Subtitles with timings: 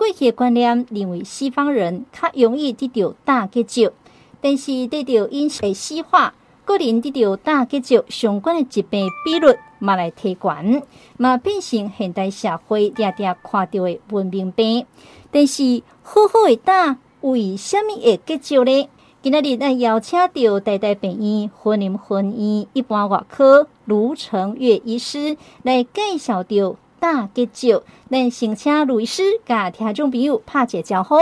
[0.00, 3.92] 过去的观念认为西方人较容易得到大结石，
[4.40, 6.32] 但是得到饮食西化，
[6.64, 10.82] 个人得到大结石相关的疾病比率嘛来提悬，
[11.18, 14.86] 嘛变成现代社会常常看到的文明病。
[15.30, 18.88] 但是好好的胆为什么会结石呢？
[19.20, 26.76] 今日咱邀请到台大病院云林分院一般外科卢成月医师来介绍到。
[27.00, 31.16] 大结石，那先请卢医师甲听众朋友拍一招呼。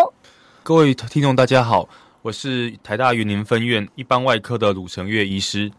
[0.65, 1.89] 各位听众大家好，
[2.21, 5.71] 我是台大云林分院一般外科的鲁成月医师。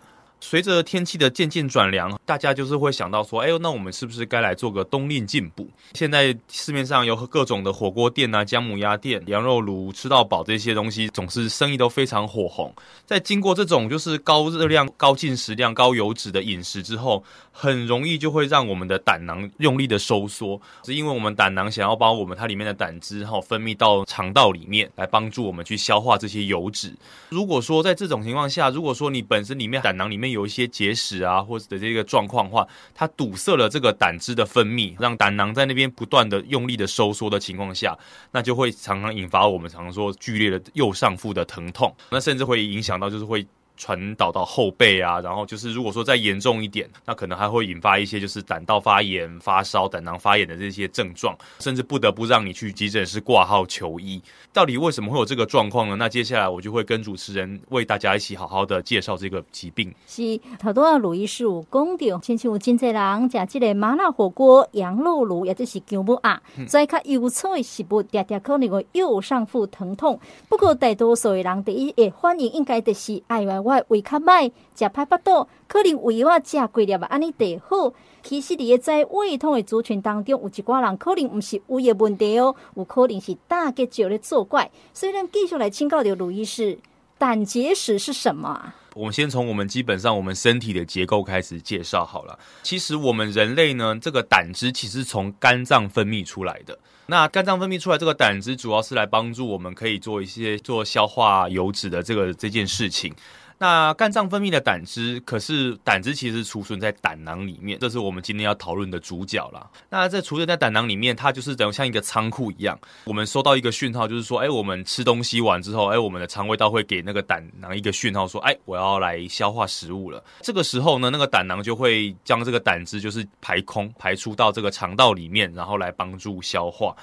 [0.41, 5.67] 随着天气的渐渐转凉，大家就是会想到说，哎呦，那我们是不是该来做个冬令进补？
[5.93, 12.73] 现在市面上有各种的火锅店啊、姜母鸭店、羊肉炉，吃到饱这些东西，总是生意都非常火红。
[13.05, 26.93] 在经过这种就是高热量、高进食量、高油脂的饮食之后，很容易就会让我们的胆囊用力的收缩，是因为我们胆囊想要把我们它里面的胆汁哈分泌到肠道里面，来帮助我们去消化这些油脂。
[27.29, 37.97] 如果说在这种情况下，如果说你本身里面胆囊里面有一些结石啊，或者的这个状况的话，它堵塞了这个胆汁的分泌，让胆囊在那边不断的用力的收缩的情况下，
[38.31, 43.45] 那就会常常引发我们常说剧烈的右上腹的疼痛，那甚至会影响到就是会。
[43.79, 54.21] 传导到后背啊，然后就是如果说再严重一点，那可能还会引发一些就是胆道发炎、发烧、胆囊发炎的这些症状，甚至不得不让你去急诊室挂号求医。
[54.51, 55.95] 到底为什么会有这个状况呢？
[55.95, 59.89] 那接下来我就会跟主持人为大家一起好好的介绍这个疾病。
[60.05, 70.19] 是，头多啊，卢医师有讲到，亲像有真济人食这个麻辣火锅、羊肉炉，也就是姜母鸭，再加油菜的食物，常常可能会右上腹疼痛。
[70.49, 73.61] 不过大多数的人第一诶反应应该就是哎呀。
[73.69, 77.93] 我胃较歹，食歹腹肚，可能胃我食过了吧，安尼得好。
[78.23, 84.69] 其实，伫个在胃痛的族群当中，有一寡人可能毋是胃的问题哦，有可能是胆结石咧作怪。
[84.93, 86.77] 所以，咱继续来请教的卢医师，
[87.17, 88.73] 胆结石是什么？
[88.95, 92.37] 我们先从我们基本上我们身体的结构开始介绍好了。
[92.63, 96.77] 其实我们人类呢，这个胆汁其实是从肝脏分泌出来的。
[97.05, 103.13] 那肝脏分泌出来这个胆汁，主要是来帮助我们可以做一些做消化油脂的这个这件事情。
[103.61, 109.69] 那肝脏分泌的胆汁，可是胆汁其实储存在胆囊里面，这是我们今天要讨论的主角啦。
[109.89, 112.79] 那这储存在胆囊里面，它就是等于像一个仓库一样。
[113.03, 120.23] 我们收到一个讯号，就是说，哎，我们吃东西完之后，哎，我们的肠胃道会给那个胆囊一个讯号，说，哎，我要来消化食物了。
[120.39, 126.95] 这个时候呢，那个胆囊就会将这个胆汁就是排空，排出到这个肠道里面，然后来帮助消化。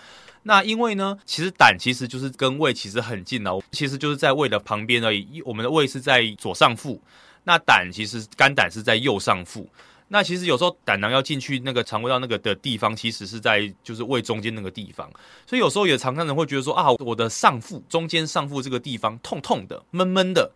[0.48, 5.42] 那因为呢，其实胆其实就是跟胃其实很近的，其实就是在胃的旁边而已。
[5.44, 7.02] 我们的胃是在左上腹，
[7.42, 9.68] 那胆其实肝胆是在右上腹。
[10.06, 15.10] 那其实有时候胆囊要进去那个肠胃道那个的地方，其实是在就是胃中间那个地方。
[15.48, 20.48] 所以有时候也常常人会觉得说啊，我的上腹中间上腹这个地方痛痛的、闷闷的。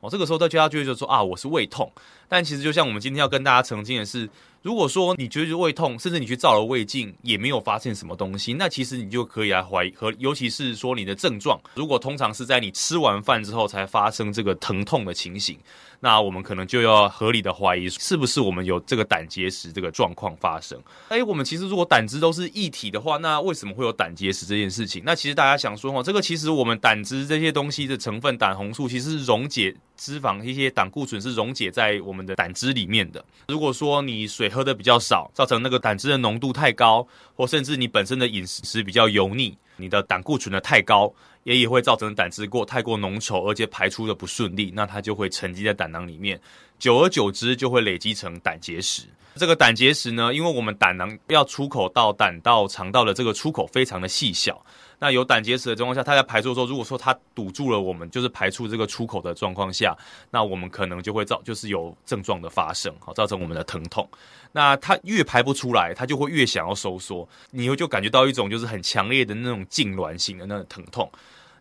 [0.00, 1.88] 哦，这个时候大家就会说啊，我是胃痛。
[2.28, 4.28] 但其实就像我们今天要跟大家澄清的是。
[4.66, 15.56] 如果说你觉得胃痛，甚至你去照了胃镜也没有发现什么东西，那其实你就可以来怀疑和，尤其是说你的症状，如果通常是在你吃完饭之后才发生这个疼痛的情形，
[16.00, 20.76] 那我们可能就要合理的怀疑是不是我们有这个胆结石这个状况发生。
[21.10, 25.00] 哎，我们其实如果胆汁都是一体的话，那为什么会有胆结石这件事情？
[25.06, 33.24] 那其实大家想说哦，这个其实我们胆汁这些东西的成分，胆红素其实是溶解脂肪，一些胆固醇是溶解在我们的胆汁里面的。
[33.48, 41.12] 如果说你水喝的比较少，造成那个胆汁的浓度太高，或甚至你本身的饮食比较油腻，你的胆固醇的太高，
[41.44, 46.40] 也也会造成胆汁过太过浓稠，而且排出的不顺利，那它就会沉积在胆囊里面，
[46.78, 49.02] 久而久之就会累积成胆结石。
[49.36, 54.64] 这个胆结石呢，因为我们胆囊要出口到胆道、肠道的这个出口非常的细小。
[54.98, 59.94] 那有胆结石的情况下，它在排出的时候，如果说它堵住了我们就是排出这个出口的状况下，
[60.30, 64.08] 那我们可能就会造就是有症状的发生，好造成我们的疼痛。
[64.52, 71.12] 那它越排不出来，它就会越想要收缩，你会就感觉到一种就是很强烈的那种痙攣性的那种疼痛。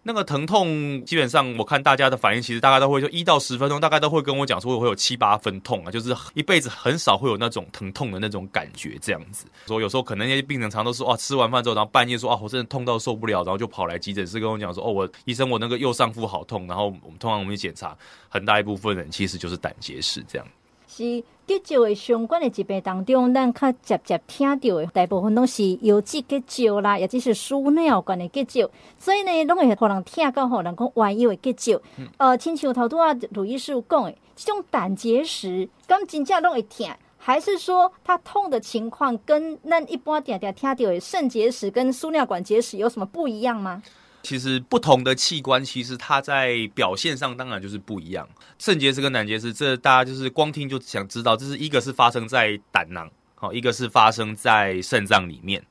[0.08, 9.48] 那个疼痛基本上，我看大家的反应，其实大概都会说一到十分钟，大概都会跟我讲说我会有七八分痛啊，就是一辈子很少会有那种疼痛的那种感觉这样子。
[9.66, 17.98] 说有时候可能那些病人常都是哇，吃完饭之后，然后半夜说啊，我真的痛到受不了，然后就跑来急诊室跟我讲说哦，我医生我那个右上腹好痛，然后我们通常我们去检查，
[18.30, 20.48] 很大一部分人其实就是胆结石这样。
[20.96, 31.82] 是结石的相关的疾病当中，咱较直接听到的大部分都是油脂结石啦，也就是输尿管的结石，所以呢，拢会互人听到吼，人讲外腰的结石。
[32.18, 36.88] 呃，亲像头拄啊，卢医师讲的，这种胆结石，咁真正拢会疼。
[37.18, 43.82] 还是说它痛的情况跟那一般点点听到的肾结石跟输尿管结石有什么不一样吗？
[44.26, 48.28] 其实不同的器官，其实它在表现上当然就是不一样。
[48.58, 55.64] 肾结石跟胆结石，这大家就是光听就想知道，这是一个是发生在胆囊，好，一个是发生在肾脏里面。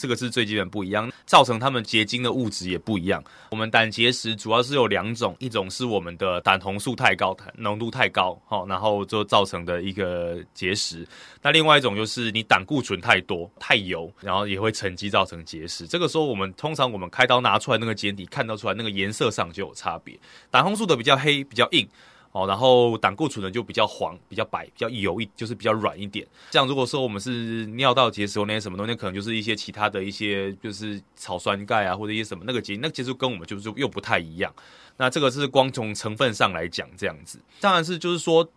[0.00, 3.22] 这个是最基本不一样，造成他们结晶的物质也不一样。
[3.50, 11.06] 我们胆结石主要是有两种，一种是我们的胆红素太高，浓度太高，好，然后就造成的一个结石。
[11.42, 15.86] 那另外一种就是你胆固醇太多、太油，然后也会沉积造成结石。
[15.86, 20.18] 这个时候我们通常我们开刀拿出来那个检体，看得出来那个颜色上就有差别，
[20.50, 21.86] 胆红素的比较黑、比较硬。
[22.32, 26.26] 哦，然后胆固醇呢就比较黄、比较白、比较油一，就是比较软一点。
[26.50, 34.54] 这样如果说我们是尿道结石那些什么东西，可能就是一些其他的一些，就是草酸钙啊，或者一些什么那个结，那个、其实跟我们就是又不太一样。
[34.96, 38.48] 那这个是光从成分上来讲这样子，当然是就是说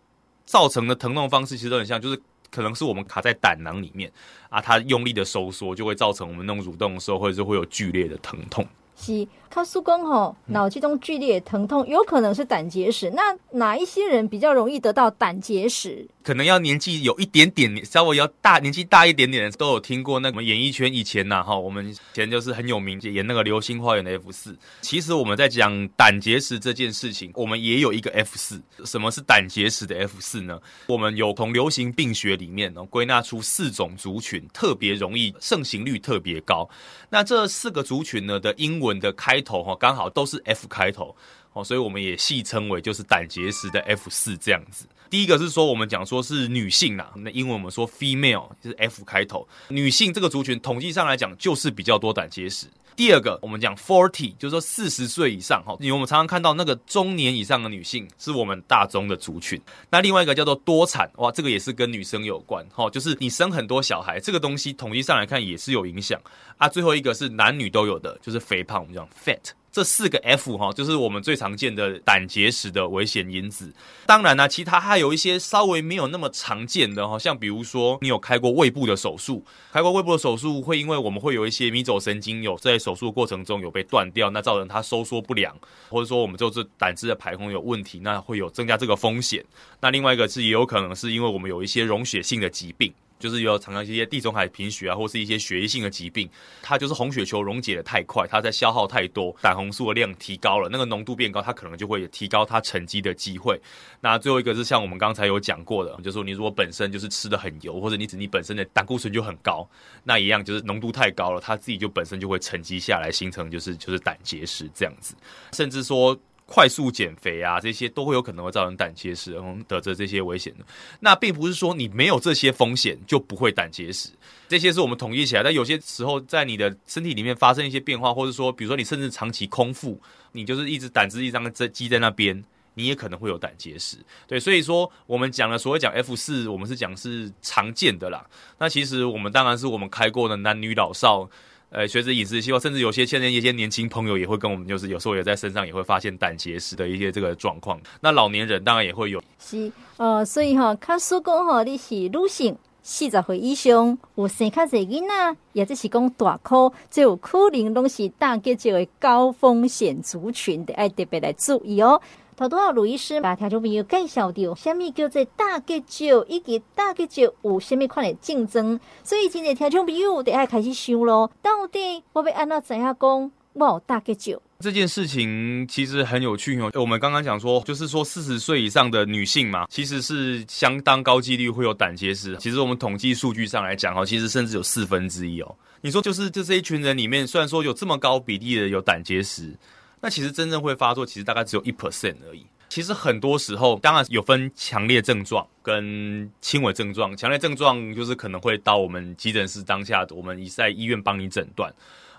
[0.44, 4.12] 造成的疼痛方式其实都很像，就是可能是我们卡在胆囊里面
[4.50, 8.64] 啊，它用力的收缩就会造成我们那种蠕动的时候，或者是会有剧烈的疼痛。
[8.96, 13.10] 是，卡苏公吼脑这种剧烈疼痛，有可能是胆结石。
[13.10, 16.06] 那哪一些人比较容易得到胆结石？
[16.22, 20.18] 可能要年纪有一点点，稍微要大年纪大一点点的都有听过。
[20.20, 24.56] 那我们演艺圈以前呐，哈，我们以前就是很有名，演那个《流星花园》的 F 四。
[24.80, 28.60] 其实我们在讲胆结石这件事情，我们也有一个 F 四。
[28.86, 30.58] 什么是胆结石的 F 四呢？
[30.88, 36.68] 我们有从流行病学里面呢归纳出四种族群，特别容易盛行率特别高。
[37.10, 41.14] 那这四个族群呢的英文的开头哈，刚好都是 F 开头。
[41.52, 44.86] 哦，所以我们也戏称为就是胆结石的 F 四这样子。
[45.08, 52.66] 第一个是说我们讲说是女性啦，那英文我们说 female 就是 F 开头，女性这个族群统计上来讲就是比较多胆结石。
[52.96, 59.60] 第二个我们讲 forty 就是说四十岁以上哈，因为我们常常看到那个中年以上的女性是我们大中的族群。
[59.90, 66.20] 那另外一个叫做多产，哇，这个也是跟女生有关哈，就是你生很多小孩，这个东西统计上来看也是有影响
[66.56, 66.68] 啊。
[66.68, 69.40] 最后一个是男女都有的，就是肥胖，我们讲 fat。
[69.74, 73.74] 这四个 F 哈，就是我们最常见的胆结石的危险因子。
[74.06, 85.52] 当然呢，其他还有一些稍微没有那么常见的哈，像比如说你有开过胃部的手术，开过胃部的手术会因为我们会有一些迷走神经有在手术过程中有被断掉，那造成它收缩不良，
[85.88, 89.44] 或者说我们就是胆汁的排空有问题，那会有增加这个风险。
[89.80, 92.94] 那另外一个是也有可能是因为我们有一些溶血性的疾病。
[93.24, 96.28] 就是有常常一些地中海贫血啊，或是一些血液性的疾病，
[96.60, 103.58] 它就是红血球溶解的太快，它在消耗太多，胆红素的量提高了，那个浓度变高，它可能就会提高它沉积的机会。
[104.02, 109.66] 那最后一个是像我们刚才有讲过的，就是说你如果本身就是吃得很油，或者你你本身的胆固醇就很高，
[110.02, 115.14] 那一样就是浓度太高了，它自己就本身就会沉积下来，形成就是就是胆结石这样子，
[115.52, 116.14] 甚至说。
[116.46, 119.34] 快速减肥啊，这些都会有可能会造成胆结石，
[119.66, 120.64] 得着这些危险的。
[121.00, 124.10] 那并不是说你没有这些风险就不会胆结石，
[124.46, 125.42] 这些是我们统一起来。
[125.42, 129.98] 但有些时候在你的身体里面发生一些变化，或者说，比如说你甚至长期空腹，
[130.32, 132.44] 你就是一直胆汁一张在积在那边，
[132.74, 133.96] 你也可能会有胆结石。
[134.26, 138.22] 对，所以说我们讲了所谓讲 F 四，我们是讲是常见的啦。
[138.58, 141.28] 那其实我们当然是我们开过的男女老少。
[141.74, 147.80] 呃，随着饮食习惯，甚至有些现在一些年轻朋友也会跟我们，就是有时候也在身上也会发现胆结石的一些这个状况。
[148.00, 149.20] 那老年人当然也会有。
[149.40, 162.00] 是，呃，所以哈，卡叔公哈，你是女性四十岁以上，有生卡侪囡仔，也就是讲大箍，就有可能拢是大结石的高风险族群，得爱特别来注意哦。
[162.36, 174.40] 头拄仔卢医师把听众朋友介绍到，什么叫做胆结石，以及胆结石有什么款的竞争，所以今日听众朋友得爱开始想咯，到底我要按怎知影讲我有胆结石？
[174.58, 176.72] 这件事情其实很有趣哦。
[176.74, 182.36] 我们刚刚讲说，就是说四十岁以上的女性嘛，其实是相当高几率会有胆结石。
[182.38, 185.54] 其实我们统计数据上来讲哦，其实甚至有四分之一哦。
[185.82, 189.54] 你说就是就这一群人里面，虽然说有这么高比例的有胆结石。
[190.04, 192.44] 那其实真正会发作，其实大概只有一 percent 而已。
[192.68, 197.16] 其实很多时候，当然有分强烈症状跟轻微症状。
[197.16, 201.72] 强烈症状就是可能会到我们急诊室当下，我们在医院帮你诊断。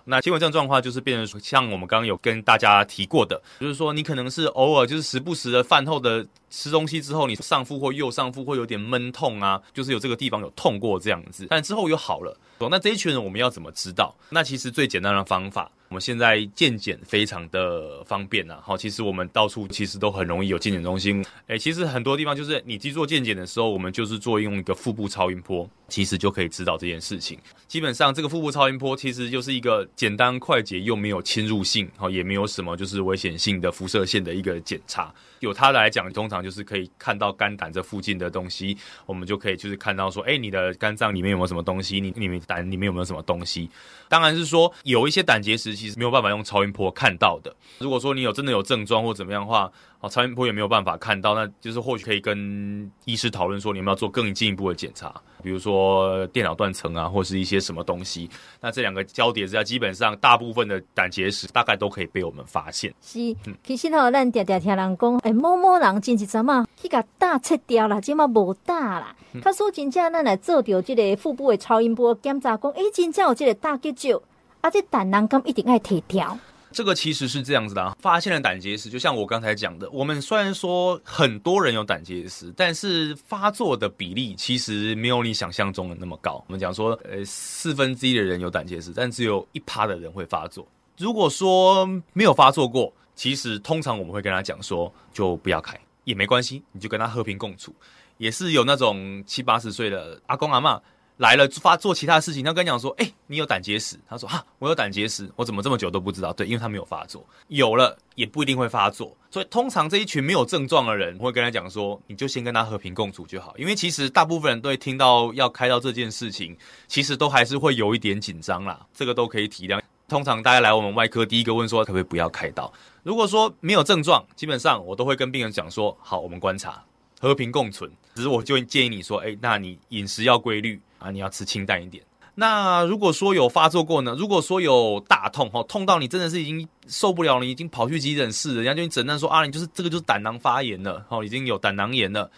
[0.03, 12.35] 那轻微症状的话，就是变成像我们刚刚有跟大家提过的，就是说你可能是偶尔就是时不时的饭后的吃东西之后，你上腹或右上腹会有点闷痛啊，就是有这个地方有痛过这样子，但之后又好了。
[12.71, 14.15] 那这一群人我们要怎么知道？
[14.29, 15.69] 那其实最简单的方法。
[15.95, 21.25] 我们现在健检非常的方便呐，好，其实我们到处其实都很容易有健检中心。
[21.47, 27.37] 诶，其实很多地方就是你去做健检的时候，我们就是做用一个腹部超音波，其实就可以知道这件事情。
[27.67, 35.13] 基本上这个腹部超音波其实就是一个简单快捷又没有侵入性，好，也没有什么就是危险性的辐射线的一个检查。
[35.41, 41.99] 有它来讲，通常就是可以看到肝胆这附近的东西，我们就可以就是看到说，诶，你的肝脏里面有没有什么东西？
[41.99, 43.69] 你你们胆里面有没有什么东西？
[44.07, 47.53] 当然是说有一些胆结石其实没有办法用超音波看到的。
[47.79, 49.71] 如果说你有真的有症状或怎么样的话，
[50.05, 58.29] 哦，超音波也没有办法看到，那就是或许可以跟医师讨论说，你们要做更进一步的检查，比如说电脑断层啊，或是一些什么东西。
[58.61, 62.93] 那这两个交叠之下，基本上大部分的胆结石大概都可以被我们发现。
[63.01, 69.15] 是，其实吼，咱常常听人讲，哎，某某人真是怎嘛，去甲胆切掉了，今嘛无胆啦。
[69.41, 74.21] 他说真正咱来做掉这个腹部的超音波检查，讲，哎，真正有这个胆结石，
[74.61, 76.37] 啊，这胆囊敢一定爱提掉。
[76.75, 86.43] 这个其实是这样子的啊，发现了胆结石，就像我刚才讲的，我们虽然说很多人有胆结石，但是发作的比例其实没有你想象中的那么高。
[86.47, 90.67] 我们讲说，呃，四分之一的人有胆结石，但只有一趴的人会发作。
[90.97, 97.73] 如果说没有发作过，其实通常我们会跟他讲说，就不要开，也没关系，你就跟他和平共处。
[98.17, 100.77] 也是有那种七八十岁的阿公阿嬷。
[101.17, 109.15] 来了发做其他事情，他跟你讲说：“哎、你有胆结石。”他说：“哈，我有胆结石，我怎么这么久都不知道？”对，因为他没有发作，有了也不一定会发作。
[109.31, 116.57] 所以通常这一群没有症状的人，我会跟他讲说：“你就先跟他和平共处就好。”因为其实大部分人都会听到要开刀这件事情，
[116.87, 118.85] 其实都还是会有一点紧张啦。
[118.93, 119.81] 这个都可以体谅。
[120.09, 122.71] 通常大家来我们外科，第一个问说：“可不可以不要开刀？”
[123.03, 126.83] 如果说没有症状，基本上我都会跟病人讲说：“好，我们观察，
[127.21, 132.03] 和平共存。”只是我就建议你说：“哎、那你饮食要规律。”啊，你要吃清淡一点。
[132.33, 134.13] 那如果说有发作过呢？
[134.17, 142.29] 如果说有大痛，哈，痛到你真的是已经受不了了，你已经跑去急诊室，人家就诊断说啊，你就是这个就是胆囊发炎了，哦，已经有胆囊炎了。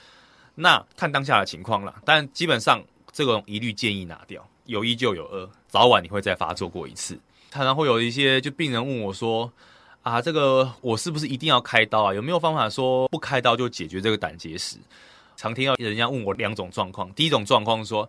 [0.53, 7.17] 那看当下的情况了，但基本上这种一律建议拿掉，有一就有二，早晚你会再发作过一次。
[7.49, 9.51] 常常会有一些就病人问我说
[10.03, 12.13] 啊，这个我是不是一定要开刀啊？
[12.13, 14.77] 有没有方法说不开刀就解决这个胆结石？
[15.35, 18.07] 常听到人家问我两种状况，第一种状况说。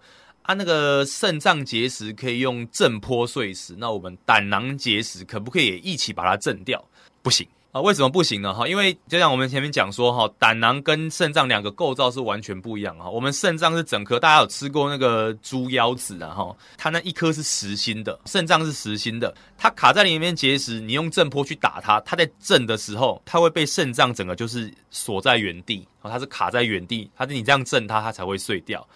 [0.49, 6.83] 它、那个肾脏结石可以用震波碎石，那我们胆囊结石可不可以也一起把它震掉？
[7.21, 8.55] 不行啊，为什么不行呢？
[8.55, 13.11] 哈，因为就像我们前面讲说，哈，胆囊跟肾脏两个构造是完全不一样哈。
[13.11, 16.31] 我们肾脏是整颗，大家有吃过那个猪腰子啊？
[16.31, 28.89] 哈，它那一颗是实心的，肾脏是实心的，它卡在里面结石，你用震波去打它，它在震的时候，它会被肾脏整个就是锁在原地，它是卡在原地，它是你这样震它，它才会碎掉。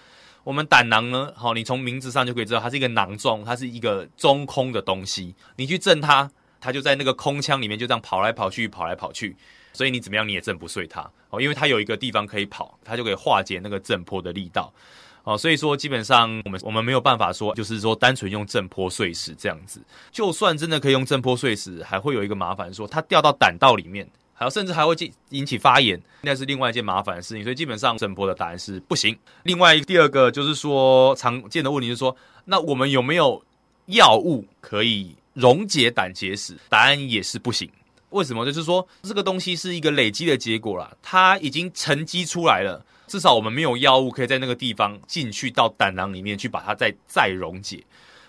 [0.45, 1.33] 我们胆囊呢？
[1.37, 5.35] 好，你从名字上就可以知道，它是一个囊状，它是一个中空的东西。
[5.57, 6.31] 你去震它，
[6.61, 9.37] 它就在那个空腔里面就这样跑来跑去，跑来跑去。
[9.73, 14.73] 所以你怎么样你也震不碎它哦，因为它有一个地方可以跑，它就可以化解那个震波的力道
[15.23, 15.39] 哦。
[15.39, 19.81] 所以说，基本上我们我们没有办法说，就是说单纯用震波碎石这样子。
[20.11, 24.07] 就算真的可以用震波碎石，还会有一个麻烦，说它掉到胆道里面。
[24.39, 24.95] 然后甚至还会
[25.31, 27.43] 引起发炎，那是另外一件麻烦的事情。
[27.45, 29.17] 所以基本上震波的答案是不行。
[29.45, 33.43] 另外第二个就是说常见的问题就是说，那我们有没有
[33.87, 36.57] 药物可以溶解胆结石？
[36.69, 37.71] 答案也是不行。
[38.11, 38.45] 为什么？
[38.45, 42.85] 就是说这个东西是一个累积的结果啦，它已经沉积出来了。
[43.07, 47.85] 至少我们没有药物可以在那个地方进去到胆囊里面去把它再再溶解。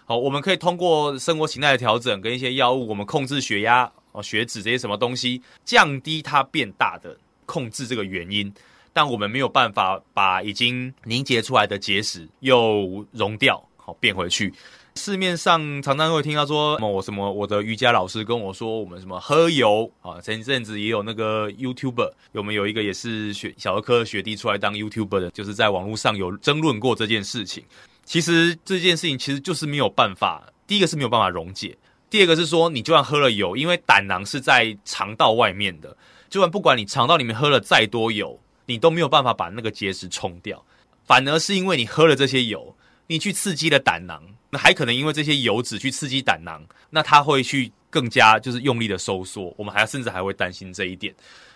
[0.06, 3.90] 好，我们可以通过生活形态的调整跟一些药物，我们控制血压。
[4.13, 8.51] 哦，血脂这些什么东西降低它变大的控制这个原因，
[8.93, 14.53] 但我们没有办法把已经凝结出来的结石又溶掉，好变回去。
[14.96, 27.63] 市面上常常会听到说，我什么我的瑜伽老师跟我说，我们什么喝油啊，前一阵子也有那个 YouTuber，我们有一个也是学小儿科学弟出来当 YouTuber 的，就是在网络上有争论过这件事情。
[28.05, 31.75] 其实这件事情其实就是没有办法，第一个是没有办法溶解。
[32.13, 35.98] 第二个是说，你就算喝了油，因为胆囊是在肠道外面的，
[36.29, 40.63] 就算不管你肠道里面喝了再多油，你都没有办法把那个结石冲掉。
[41.05, 42.75] 反而是因为你喝了这些油，
[43.08, 49.51] 你去刺激了胆囊，那还可能因为这些油脂去刺激胆囊，那它会去更加就是用力的收缩。
[49.58, 51.12] 我们还甚至还会担心这一点。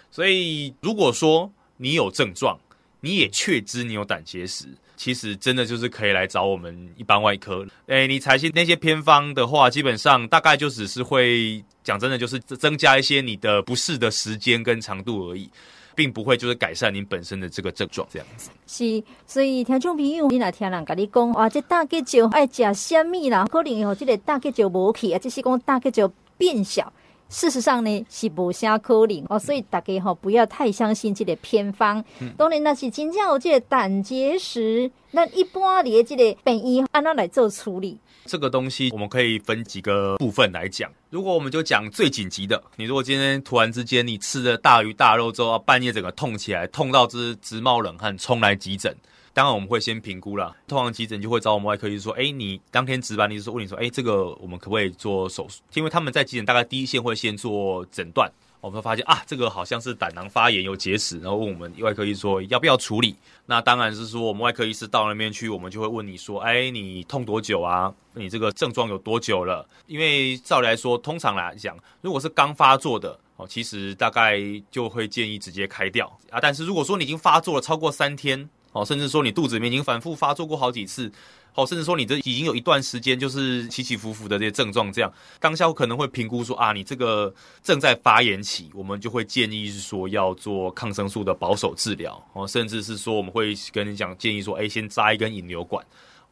[0.10, 2.60] 所以如果说你有症状，
[3.00, 4.66] 你也确知你有胆结石。
[4.98, 7.66] 其实真的就是可以来找我们一般外科。
[7.86, 15.50] 诶，你采信那些偏方的话，基本上大概就只是会讲真的，就是增加一些你的不适的时间跟长度而已，
[15.96, 18.50] 并不会就是改善你本身的这个症状这样子。
[18.66, 23.46] 是，所以听众朋友，你若听人跟你讲，哇，这大结石爱吃虾米啦？
[23.46, 26.92] 可能以后这个大结石无去，啊，就是讲大结石变小。
[27.30, 32.04] 事实上呢，是无啥可能哦，所以大家吼不要太相信这个偏方。
[32.20, 37.98] 嗯、当然，那是真正有这个胆结石，那一般的这个病医按哪来做处理？
[38.26, 40.92] 这个东西我们可以分几个部分来讲。
[41.10, 48.96] 如果我们就讲最紧急的，你如果今天突然之间你吃了大鱼大肉之后，半夜整个痛起来，痛到直直冒冷汗，冲来急诊。
[49.38, 55.62] 当然我们会先评估啦，通常急诊就会找我们外科医生说，哎，你当天值班，你是问你说，哎，这个我们可不可以做手术？
[55.76, 58.28] 因为他们在急诊大概第一线会先做诊断，
[58.62, 63.16] 我们会发现啊，这个好像是胆囊发炎有结石，然后问我们外科医生说要不要处理？
[63.46, 67.94] 那当然是说我们外科医师到那边去，我们就会问你说，哎，你痛多久啊？
[68.16, 69.64] 你这个症状有多久了？
[69.86, 74.42] 因为照理来说，通常来讲，如果是刚发作的哦，其实大概
[74.72, 76.40] 就会建议直接开掉啊。
[76.42, 81.12] 但是如果说你已经发作了超过三天，哦，甚至说你肚子里面已经反复发作过好几次，
[81.56, 95.84] 哦，甚至说你这已经有一段时间就是起起伏伏的这些症状，这样当下我可能会评估说啊，你这个正在发炎期，我们就会建议是说要做抗生素的保守治疗，哦，甚至是说我们会跟你讲建议说，哎，先扎一根引流管。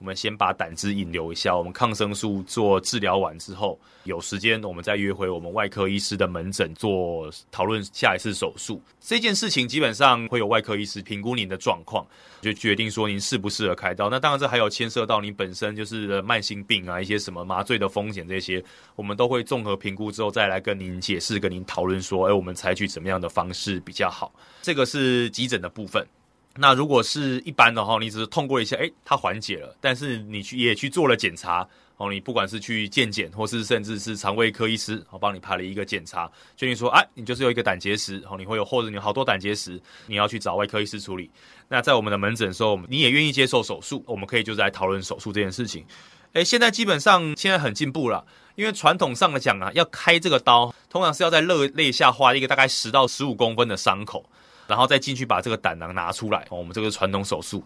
[0.06, 8.80] 我们先把胆汁引流一下，我们抗生素做治疗完之后，有时间我们再约回我们外科医师的门诊做讨论下一次手术。
[9.02, 12.06] 这件事情基本上会有外科医师评估您的状况，
[12.40, 14.08] 就决定说您适不适合开刀。
[14.08, 18.64] 那当然这还有牵涉到你本身就是慢性病啊，一些什么麻醉的风险这些，
[18.96, 24.32] 我们都会综合评估之后再来跟您解释，跟您讨论说，哎，我们采取怎么样的方式比较好。
[24.62, 26.06] 这个是急诊的部分。
[26.58, 41.30] 那如果是一般的话，你只是痛过一下，诶，它缓解了，但是你去也去做了检查，哦，你不管是去健检，或是甚至是肠胃科医师，哦，帮你排了一个检查，确定说，哎，你就是有一个胆结石，哦，你会有或者你有好多胆结石，你要去找外科医师处理。
[41.68, 45.86] 那在我们的门诊的时候，你也愿意接受手术，我们可以就是来讨论手术这件事情。
[46.34, 54.30] 诶，现在基本上现在很进步了，因为传统上来讲啊，要开这个刀，通常是要在肋肋下划一个大概十到十五公分的伤口。
[54.68, 57.64] 然后再进去把这个胆囊拿出来，我们这个传统手术，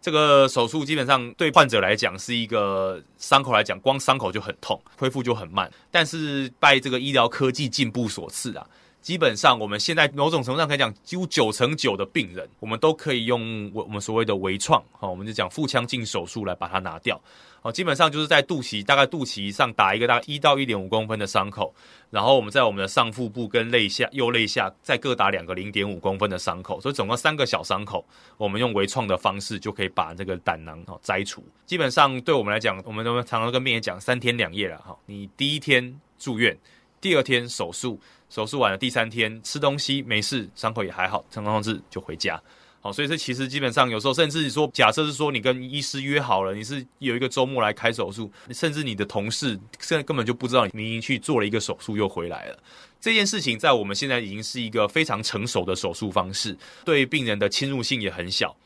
[0.00, 5.70] 这个手术基本上对患者来讲是一个伤口来讲，光伤口就很痛，恢复就很慢。
[5.90, 8.66] 但是拜这个医疗科技进步所赐啊，
[9.08, 17.18] 基本上我们现在某种程度上可以讲，几乎九成九的病人，我们都可以用我我们所谓的微创，哈，我们就讲腹腔镜手术来把它拿掉。
[17.62, 21.74] 哦，基本上就是在肚脐，大概肚脐上打一个大概一到一点五公分的伤口，
[22.10, 28.04] 然后我们在我们的上腹部跟肋下、右肋下再各打两个零点五公分的伤口，所以总共三个小伤口，
[28.36, 31.42] 我们用微创的方式就可以把这个胆囊哦摘除。
[31.64, 36.54] 基本上对我们来讲，我们都常常跟病人讲三天两夜了哈，你第一天住院，
[37.00, 42.40] 第二天手术，手术完了第三天吃东西没事，伤口也还好，健康控制就回家。
[42.80, 52.58] 好，所以这其实基本上有时候，甚至说，假设是说你跟医师约好了，你是有一个周末来开手术，甚至你的同事现在根本就不知道你已经去做了一个手术又回来了。
[53.00, 58.56] 这件事情在我们现在已经是一个非常成熟的手术方式，对病人的侵入性也很小。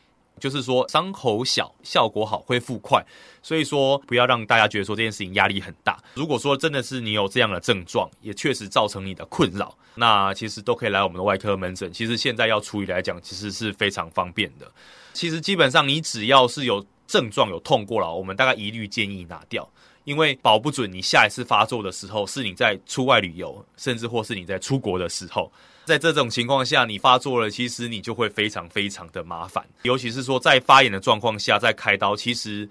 [0.40, 3.04] 就是说伤口小，效果好，恢复快，
[3.42, 6.02] 所以说不要让大家觉得说这件事情压力很大。
[6.14, 11.92] 如果说真的是你有这样的症状，也确实造成你的困扰，那其实都可以来我们的外科门诊。
[11.92, 14.70] 其实现在要处理来讲，其实是非常方便的。
[15.12, 19.68] 其实基本上你只要是有症状有痛过了，我们大概一律建议拿掉，
[20.04, 25.52] 因为保不准你下一次发作的时候是你在出外旅游，甚至或是你在出国的时候。
[25.84, 29.64] 在这种情况下，你发作了，其实你就会非常非常的麻烦。
[29.82, 32.68] 尤其是说在发炎的状况下再开刀，其实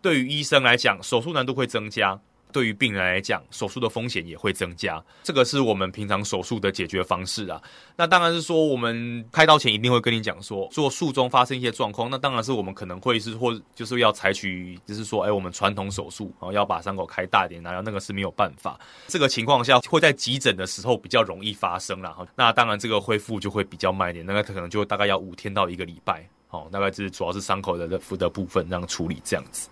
[0.00, 2.18] 对于医生来讲，手术难度会增加。
[2.54, 7.60] 对于病人来讲，手术的风险也会增加，这个是我们平常手术的解决方式啊。
[7.96, 18.78] 那当然是说，我们开刀前一定会跟你讲说，做术中发生一些状况，那当然是我们可能会是或就是要采取，就是说，哎，我们传统手术，然后要把伤口开大一点，然后那个是没有办法。
[19.08, 22.24] 这个情况下会在急诊的时候比较容易发生然后。
[22.36, 29.68] 那当然这个恢复就会比较慢一点，那个可能就大概要五天到一个礼拜，好，大概是主要是伤口的的的部分这样处理这样子。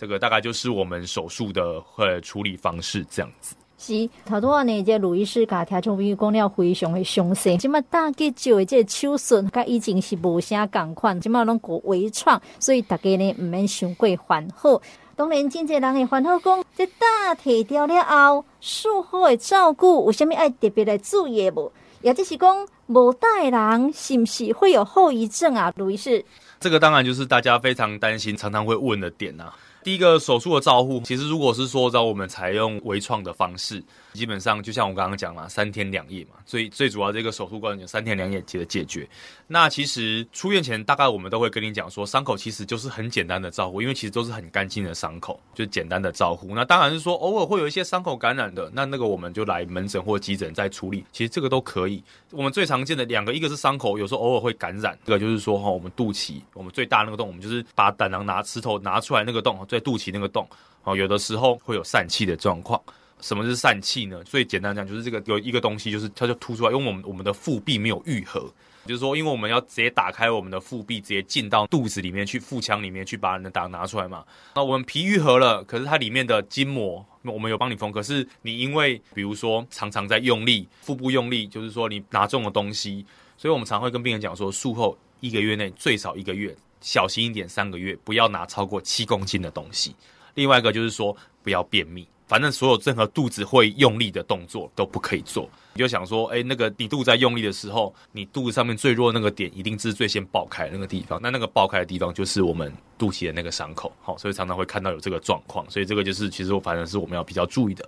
[0.00, 1.62] 这个大概就是我们手术的
[1.98, 3.54] 呃处理方式，这样子。
[3.76, 7.54] 是，头多呢，这卢医师甲听众朋友讲了非常的详细。
[7.58, 14.80] 今麦大结石的这个手术，甲以前是无啥共款，今麦拢过微创，所以大家呢唔免伤过烦恼。
[15.14, 21.70] 当然，真侪人会烦恼讲，这大提掉了后，术后的照顾有啥物爱特别来注意无？
[22.00, 25.70] 也就是讲，无带人是不是会有后遗症啊？
[25.76, 26.24] 卢医师，
[26.58, 29.56] 这个当然就是大家非常担心，常常会问的点呐、啊。
[29.82, 33.82] 第一个手术的照护，其实如果是说让我们采用微创的方式，
[34.12, 39.08] 基本上就像我刚刚讲了，三天两夜嘛，所以最主要这个手术过程就三天两夜解解决。
[39.46, 46.54] 那其实出院前大概我们都会跟你讲说，伤口其实就是很简单的照顾，因为其实都是很干净的伤口，就简单的照顾。
[46.54, 52.02] 那当然是说偶尔会有一些伤口感染的，那那个我们就来门诊或急诊再处理，其实这个都可以。
[52.30, 59.66] 我们最常见的两个，一个是伤口有时候偶尔会感染，这个就是说哈，我们肚脐我们最大那个洞，我们就是把胆囊拿石头拿出来那个洞。
[59.68, 60.48] 在肚脐那个洞，
[60.84, 62.80] 哦，有的时候会有疝气的状况。
[63.20, 64.22] 什么是疝气呢？
[64.24, 68.52] 最简单讲，就是这个有一个东西，就是它就凸出来，因为我们我们的腹壁没有愈合，
[68.86, 74.24] 就是说，因为我们要直接打开我们的腹壁，直接进到肚子里面去，腹腔里面去把人的胆拿出来嘛。
[74.54, 83.04] 那我们皮愈合了，可是它里面的筋膜，我们有帮你缝，可是你因为比如说常常在用力，腹部用力，就是说你拿重的东西，
[83.36, 86.56] 所以我们常会跟病人讲说，术后一个月内最少一个月。
[86.82, 89.94] 小心一点，三个月不要拿超过七公斤的东西。
[90.32, 95.50] 另外一个就是说，不要便秘，反正所有任何肚子会用力的动作都不可以做。
[95.74, 101.18] 你就想说，哎，那个你肚子在用力的时候，你肚子上面最弱的那个点，一定是最先爆开的那个地方。
[101.20, 103.92] 那那个爆开的地方就是我们肚脐的那个伤口。
[104.00, 105.68] 好，所以常常会看到有这个状况。
[105.68, 107.84] 所以这个就是其实我反正是我们要比较注意的。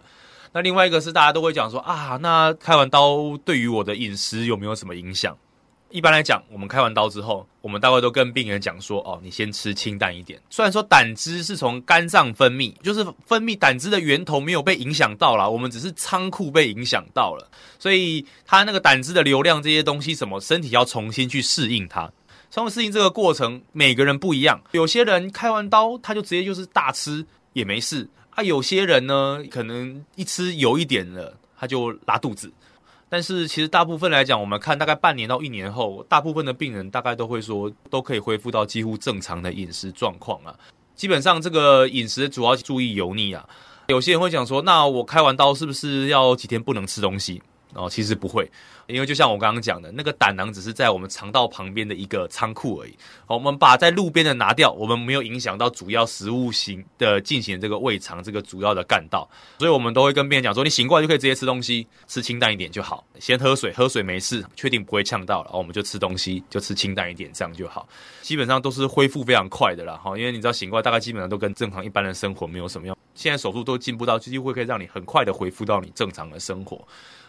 [0.52, 5.38] 那另外一个是大家都会讲说啊，那开完刀对于我的饮食有没有什么影响？
[5.92, 10.40] 一般来讲，我们开完刀之后，我们大概都跟病人讲说：哦，你先吃清淡一点。
[10.48, 17.46] 虽然说胆汁是从肝脏分泌，就是分泌胆汁的源头没有被影响到啦，我们只是仓库被影响到了，
[17.78, 22.11] 所以它那个胆汁的流量这些东西，什么身体要重新去适应它。
[22.50, 24.62] 重新适应这个过程，每个人不一样。
[24.72, 32.50] 有些人开完刀他就直接就是大吃也没事啊，有些人呢，可能一吃油一点了，他就拉肚子。
[33.12, 40.55] 但是其实大部分来讲，我们看大概半年到一年后，大部分的病人大概都会说都可以恢复到几乎正常的饮食状况啊。
[40.94, 43.46] 基本上这个饮食主要注意油腻啊。
[43.88, 47.42] 有些人会讲说，那我开完刀是不是要几天不能吃东西？
[47.75, 48.51] 哦，其实不会。
[48.89, 52.95] 因为就像我刚刚讲的，那个胆囊只是在我们肠道旁边的一个仓库而已。
[53.25, 63.07] 好，我们把在路边的拿掉，我们没有影响到主要食物型的进行这个胃肠这个主要的干道，所以我们都会跟病人讲说，你醒过来就可以直接吃东西，吃清淡一点就好。
[63.19, 67.89] 先喝水，喝水没事，确定不会呛到了，然后我们就吃东西，就吃清淡一点，这样就好。
[68.21, 72.97] 基本上都是恢复非常快的啦，哈，因为你知道醒过来大概基本上都跟正常一般的生活没有什么用。
[73.15, 76.83] 现在手术都进步到几乎可以让你很快的恢复到你正常的生活。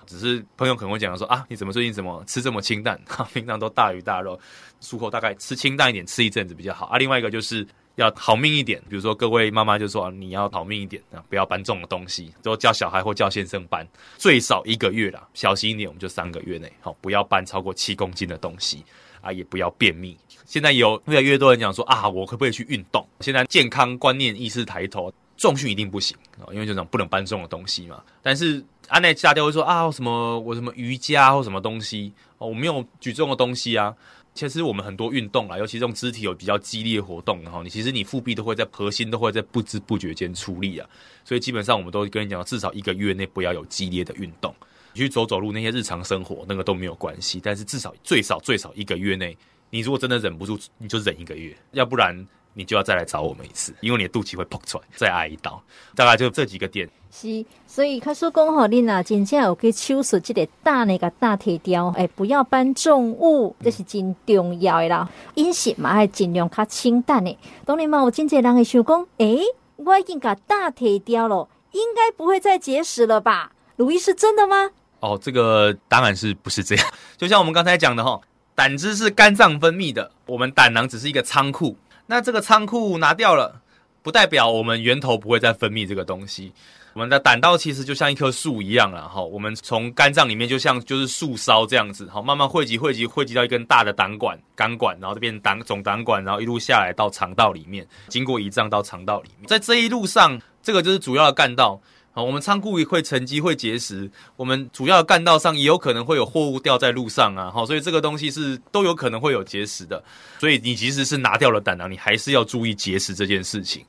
[0.08, 3.00] 只是朋友可能会讲说啊，你怎么最近怎么吃这么清淡？
[3.08, 4.40] 哈，平常都大鱼大肉，
[4.82, 6.98] 术后大概吃清淡一点，吃一阵子比较好啊。
[6.98, 13.88] 另外一个就是要好命一点，比如说各位妈妈就说你要好命一点啊，不要搬重的东西，都叫小孩或叫先生搬，
[14.18, 18.84] 最少一个月啦，小心一点，我们就三个月内好，不要搬超过七公斤的东西
[19.22, 20.18] 啊，也不要便秘。
[20.46, 23.08] 现在有越来越多人讲说啊，我可不可以去运动？
[23.22, 28.04] 现在健康观念意识抬头，重训一定不行啊，因为这种不能搬重的东西嘛。
[28.22, 28.64] 但是。
[28.90, 33.96] 安内下掉会说啊，什么我什么瑜伽或什么东西哦，我没有举重的东西啊。
[34.34, 40.88] 其实我们很多运动啊，尤其这种肢体有比较激烈活动，然后你其实你腹壁都会在核心都会在不知不觉间出力啊。
[41.24, 44.54] 所以基本上我们都跟你讲，至少一个月内不要有激烈的运动，
[44.92, 47.40] 你去走走路那些日常生活那个都没有关系。
[47.42, 49.36] 但是至少最少最少一个月内，
[49.70, 52.14] 你如果真的忍不住，你就忍一个月，要不然
[52.54, 55.62] 你就要再来找我们一次，因为你的肚脐会蹦出来，再挨一刀。
[55.96, 56.90] 大概就这几个点。
[57.12, 65.10] 是，所以开始讲吼，你呐真正有去手术这个大那个大铁雕，哎，不要搬重物，这是真重要的啦。
[65.36, 67.38] 饮食嘛，还尽量较清淡的。
[67.66, 69.38] 当然嘛，有真济人会想讲，哎，
[69.76, 73.52] 我已经把大铁雕了，应该不会再结石了吧？
[73.76, 74.72] 卢医是真的吗？
[75.00, 76.86] 哦，这个当然是不是这样。
[77.16, 78.20] 就像我们刚才讲的哈，
[78.56, 81.78] 胆汁是肝脏分泌的，我们胆囊只是一个仓库。
[82.06, 83.62] 那这个仓库拿掉了，
[84.02, 86.52] 不代表我们源头不会再分泌这个东西。
[86.94, 101.82] 我们的胆道其实就像一棵树一样了哈，我们从肝脏里面就像就是树梢这样子，好，慢慢汇集汇集汇集到一根大的胆管肝管，然后就变成胆总胆管，然后一路下来到肠道里面，经过胰脏到肠道里面，在这一路上，这个就是主要的干道。
[102.16, 110.04] 好，我们仓库也会沉积会结石，我们主要干道上也有可能会有货物掉在路上啊，好，所以这个东西是都有可能会有结石的，
[110.40, 113.84] 所以你即使是拿掉了胆囊，你还是要注意结石这件事情。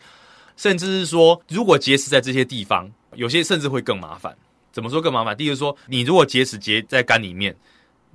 [0.57, 4.35] 甚至是说，如果结石在这些地方，有些甚至会更麻烦。
[4.73, 5.37] 怎么说更麻烦？
[5.37, 7.55] 第一个说，你如果结石结在肝里面，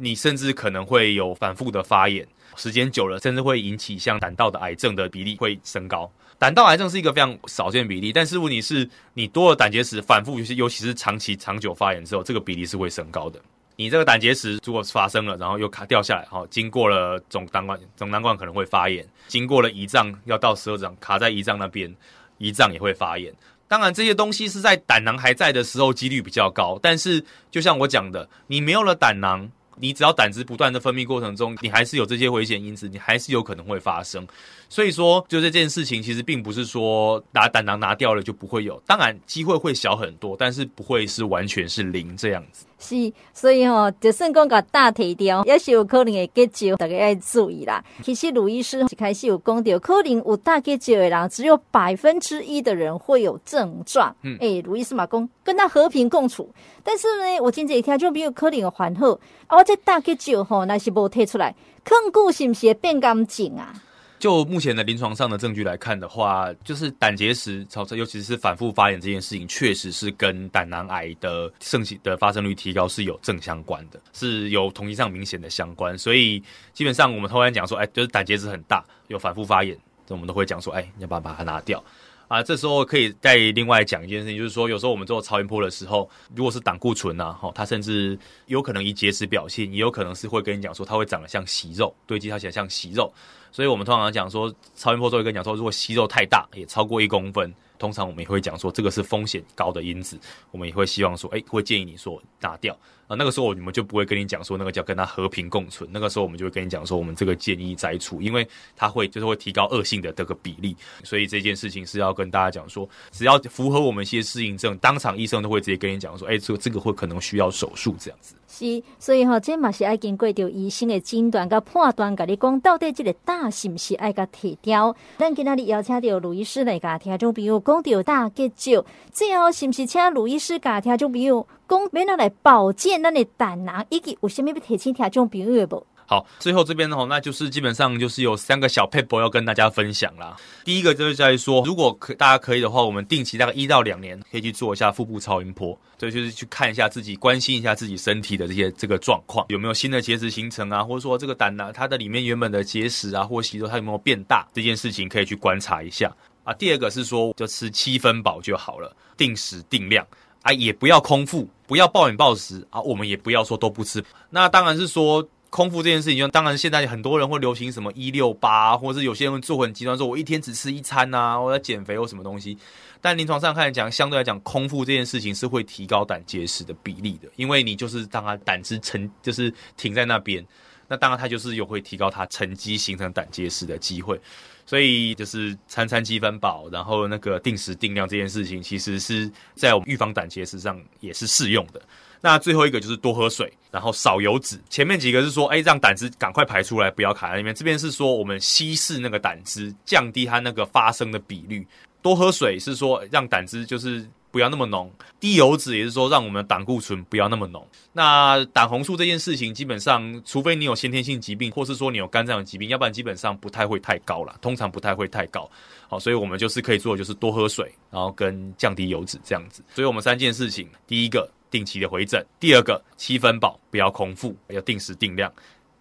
[0.01, 6.09] 你甚至可能会有反复的发炎，时间久了，甚至会引起像胆道的癌症的比例会升高。
[6.37, 13.37] 胆道癌症是一个非常少见的比例，但是问题是，你多了胆结石，反复尤其尤其是长期长久发炎之后，这个比例是会升高的。
[13.75, 21.93] 你这个胆结石如果发生了，然后又卡掉下来，好，经过了总胆管，总胆管可能会发炎，经过了胰脏要到十二指肠，卡在胰脏那边。
[22.39, 23.33] 胰脏也会发炎。
[23.67, 29.49] 当然，这些东西是在胆囊还在的时候几率比较高，但是就像我讲的，你没有了胆囊。
[29.79, 34.27] 你只要胆汁不断的分泌过程中，你还是有这些危险因子，你还是有可能会发生。
[34.69, 42.65] 所以说，就这件事情其实并不是说拿胆囊拿掉了就不会有，当然机会会小很多，但是不会是完全是零这样子。
[42.77, 47.83] 是，所以吼、哦，就算讲个大体掉，也是有可能会结石，大家要注意啦。
[48.03, 54.15] 其实卢医师一开始有讲到，可能有大结石的人，只有百分之一的人会有症状。
[54.21, 56.49] 嗯，诶、欸，卢医师嘛讲，跟他和平共处。
[56.83, 59.19] 但是呢，我今这一听就没有可能有缓和。
[59.49, 61.53] 哦，这大结石吼，那是无退出来，
[61.83, 63.73] 更固是不是会变干净啊？
[64.19, 75.97] 就目前的临床上的证据来看的话，就是胆结石，尤其是反复发炎这件事情，确实是跟胆囊癌的盛行的发生率提高是有正相关的，是有统计上明显的相关。
[75.97, 79.77] 所以基本上我们通常讲说，哎，就是胆结石很大，有反复发炎，
[80.09, 81.81] 我们都会讲说，哎，你要不要把它拿掉？
[82.29, 93.11] 啊，这时候可以再另外讲一件事情，就是说有时候我们做超音波的时候，如果是胆固醇呐，哈，它甚至有可能以结石表现，也有可能是会跟你讲说它会长得像息肉，堆积它起来像息肉，
[93.51, 97.51] 所以我们通常讲说超音波都会跟你讲说，如果息肉太大，也超过一公分。
[97.79, 100.19] 通常我们也会讲说，这个是风险高的因子，
[100.51, 103.15] 我们也会希望说，哎，会建议你说拿掉啊。
[103.15, 105.89] 那个时候我们就不会跟你讲说，那个叫跟它和平共存。
[105.91, 110.75] 那个时候我们就会跟你讲说，我们这个建议摘除，因为它会就是会提高恶性的这个比例。
[111.03, 118.35] 所以这件事情是要跟大家讲说，只要符合我们一些适应症，当场医生都会直接跟你讲说，哎，这个这个会可能需要手术这样子。
[118.51, 124.95] 是，所以哈，这嘛是爱经过着医生的诊断佮判断，甲你讲到底这个胆是毋是爱甲提掉。
[125.19, 135.85] 咱今仔日邀请着卢医师来甲听众朋友讲着胆结石，最后是毋是请卢医师甲听众朋友讲，免得来保健咱的胆囊，以及有啥物要提醒听众朋友的无？
[136.09, 140.35] 好，最后这边呢，那就是基本上就是有三个小 paper 要跟大家分享啦。
[140.65, 156.11] 第一个就是在说，如果可大家可以的话，我们定期大概一到两年可以去做一下腹部超音波，所以就是去看一下自己，关心一下自己身体的这些这个状况，有没有新的结石形成啊，或者说这个胆囊它的里面原本的结石啊或息肉它有没有变大，这件事情可以去观察一下
[156.43, 156.51] 啊。
[156.53, 160.03] 第二个是说，就吃七分饱就好了，定时定量
[160.41, 164.03] 啊，也不要空腹，不要暴饮暴食啊，我们也不要说都不吃。
[164.31, 165.23] 那当然是说。
[165.49, 172.57] 空腹这件事情，就当然现在很多人会流行什么一六八，或者是有些人做很极端，说我一天只吃一餐啊，我要减肥或什么东西。
[173.01, 180.45] 但临床上看来讲，相对来讲，空腹这件事情是会提高胆结石的比例的，因为你就是让它胆汁沉，就是停在那边，
[180.87, 184.19] 那当然它就是有会提高它沉积形成胆结石的机会。
[184.65, 191.81] 所以就是餐餐七分饱，然后那个定时定量这件事情，其实是在我们预防胆结石上也是适用的。
[192.21, 194.59] 那最后一个就是多喝水，然后少油脂。
[194.69, 197.55] 前面几个是说，哎，让胆汁赶快排出来，不要卡在里面。
[197.55, 201.65] 这边是说，我们稀释那个胆汁，降低它那个发生的比率。
[202.01, 204.91] 多喝水是说，让胆汁就是不要那么浓。
[205.19, 207.65] 低油脂也是说，让我们的胆固醇不要那么浓。
[207.93, 215.49] 那胆红素这件事情，基本上，除非你有先天性疾病，或是说你有肝脏的疾病，要不然基本上不太会太高啦，通常不太会太高。
[215.87, 219.63] 好，所以我们就是可以做的就是多喝水，然后跟降低油脂这样子。
[219.73, 221.29] 所以我们三件事情，第一个。
[221.49, 225.31] 定期的回诊，第二个七分饱，不要空腹，要定时定量。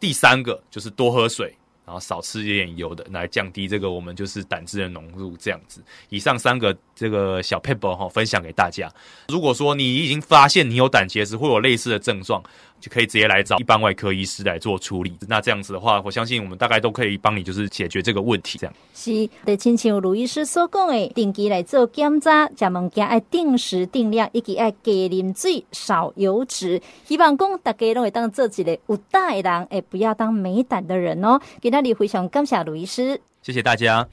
[0.01, 5.83] 第三个就是多喝水，然后少吃一点油的，来降低这个我们就是胆汁的浓度这样子。
[6.09, 8.89] 以上三个这个小 paper 哈，分享给大家。
[9.29, 12.43] 如果说你已经发现你有胆结石会有类似的症状，
[12.81, 15.13] 就可以直接来找一般外科医师来做处理。
[15.29, 18.59] 那这样子的话，我相信我们大概都可以帮你就是解决这个问题。
[18.59, 26.81] 这样是，得亲像卢医师所讲的，定期来做检查，食物件爱定时定量，以及爱加啉水，少油脂。
[27.05, 31.41] 希望讲大家都会当做一个有胆的人，哎，不要当没胆的人哦。
[31.61, 34.09] 给那里非常感谢卢医师，谢谢大家。